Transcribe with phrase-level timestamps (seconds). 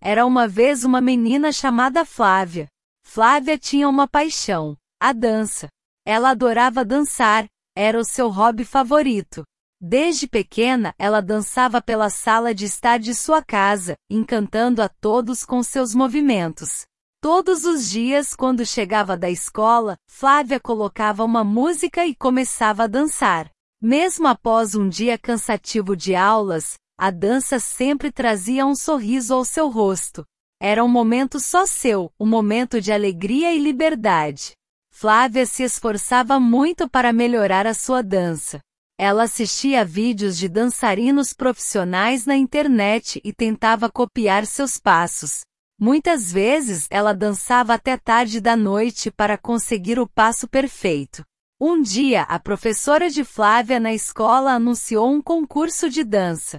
[0.00, 2.68] Era uma vez uma menina chamada Flávia.
[3.04, 5.68] Flávia tinha uma paixão, a dança.
[6.06, 9.44] Ela adorava dançar, era o seu hobby favorito.
[9.80, 15.62] Desde pequena, ela dançava pela sala de estar de sua casa, encantando a todos com
[15.62, 16.84] seus movimentos.
[17.20, 23.50] Todos os dias, quando chegava da escola, Flávia colocava uma música e começava a dançar.
[23.80, 29.68] Mesmo após um dia cansativo de aulas, a dança sempre trazia um sorriso ao seu
[29.68, 30.26] rosto.
[30.60, 34.54] Era um momento só seu, um momento de alegria e liberdade.
[34.90, 38.58] Flávia se esforçava muito para melhorar a sua dança.
[38.98, 45.42] Ela assistia vídeos de dançarinos profissionais na internet e tentava copiar seus passos.
[45.80, 51.22] Muitas vezes ela dançava até tarde da noite para conseguir o passo perfeito.
[51.60, 56.58] Um dia, a professora de Flávia na escola anunciou um concurso de dança.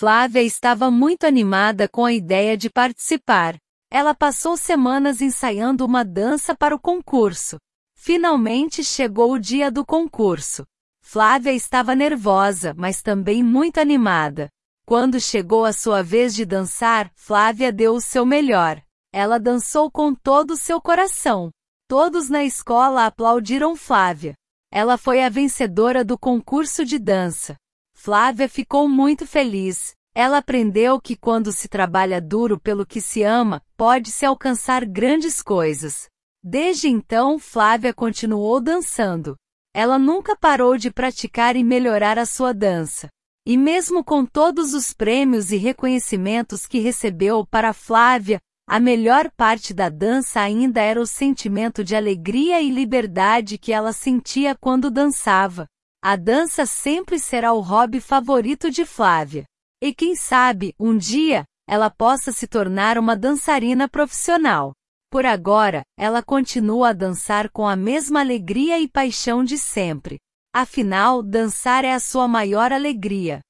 [0.00, 3.58] Flávia estava muito animada com a ideia de participar.
[3.92, 7.58] Ela passou semanas ensaiando uma dança para o concurso.
[7.94, 10.64] Finalmente chegou o dia do concurso.
[11.02, 14.48] Flávia estava nervosa, mas também muito animada.
[14.86, 18.80] Quando chegou a sua vez de dançar, Flávia deu o seu melhor.
[19.12, 21.50] Ela dançou com todo o seu coração.
[21.86, 24.32] Todos na escola aplaudiram Flávia.
[24.72, 27.54] Ela foi a vencedora do concurso de dança.
[28.02, 29.92] Flávia ficou muito feliz.
[30.14, 36.08] Ela aprendeu que quando se trabalha duro pelo que se ama, pode-se alcançar grandes coisas.
[36.42, 39.36] Desde então, Flávia continuou dançando.
[39.74, 43.10] Ela nunca parou de praticar e melhorar a sua dança.
[43.46, 49.74] E mesmo com todos os prêmios e reconhecimentos que recebeu para Flávia, a melhor parte
[49.74, 55.66] da dança ainda era o sentimento de alegria e liberdade que ela sentia quando dançava.
[56.02, 59.44] A dança sempre será o hobby favorito de Flávia.
[59.82, 64.72] E quem sabe, um dia, ela possa se tornar uma dançarina profissional.
[65.10, 70.18] Por agora, ela continua a dançar com a mesma alegria e paixão de sempre.
[70.54, 73.40] Afinal, dançar é a sua maior alegria.